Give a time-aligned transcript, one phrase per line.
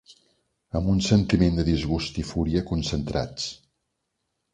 [0.77, 3.47] Amb un sentiment de disgust i fúria concentrats